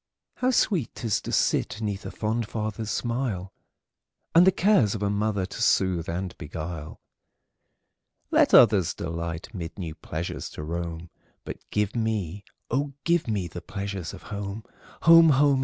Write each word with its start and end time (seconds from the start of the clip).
How 0.37 0.49
sweet 0.49 0.95
't 0.95 1.05
is 1.05 1.21
to 1.21 1.31
sit 1.31 1.79
'neath 1.79 2.07
a 2.07 2.09
fond 2.09 2.47
father's 2.47 2.89
smile, 2.89 3.53
And 4.33 4.47
the 4.47 4.51
cares 4.51 4.95
of 4.95 5.03
a 5.03 5.11
mother 5.11 5.45
to 5.45 5.61
soothe 5.61 6.09
and 6.09 6.35
beguile! 6.39 6.99
Let 8.31 8.51
others 8.51 8.95
delight 8.95 9.53
mid 9.53 9.77
new 9.77 9.93
pleasures 9.93 10.49
to 10.57 10.63
roam, 10.63 11.11
But 11.43 11.59
give 11.69 11.95
me, 11.95 12.43
oh, 12.71 12.93
give 13.03 13.27
me, 13.27 13.47
the 13.47 13.61
pleasures 13.61 14.11
of 14.11 14.23
home! 14.23 14.63
Home! 15.03 15.29
home! 15.29 15.59